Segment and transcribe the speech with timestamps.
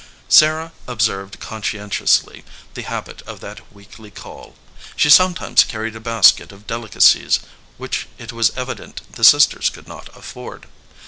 [0.29, 4.55] Sarah observed conscien tiously the habit of that weekly call.
[4.95, 7.39] She some times carried a basket of delicacies
[7.77, 10.65] which it was evident the sisters could not afford.